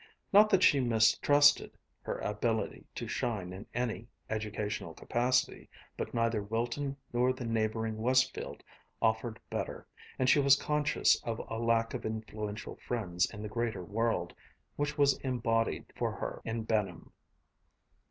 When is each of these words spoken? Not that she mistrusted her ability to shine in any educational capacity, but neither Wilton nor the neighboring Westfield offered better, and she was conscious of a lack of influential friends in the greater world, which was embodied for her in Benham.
Not 0.33 0.49
that 0.49 0.63
she 0.63 0.79
mistrusted 0.79 1.77
her 2.01 2.17
ability 2.21 2.87
to 2.95 3.07
shine 3.07 3.53
in 3.53 3.67
any 3.71 4.07
educational 4.31 4.95
capacity, 4.95 5.69
but 5.95 6.11
neither 6.11 6.41
Wilton 6.41 6.97
nor 7.13 7.31
the 7.31 7.45
neighboring 7.45 7.99
Westfield 8.01 8.63
offered 8.99 9.39
better, 9.51 9.85
and 10.17 10.27
she 10.27 10.39
was 10.39 10.55
conscious 10.55 11.21
of 11.23 11.37
a 11.47 11.59
lack 11.59 11.93
of 11.93 12.03
influential 12.03 12.77
friends 12.77 13.29
in 13.29 13.43
the 13.43 13.47
greater 13.47 13.83
world, 13.83 14.33
which 14.75 14.97
was 14.97 15.19
embodied 15.19 15.85
for 15.95 16.11
her 16.13 16.41
in 16.43 16.63
Benham. 16.63 17.13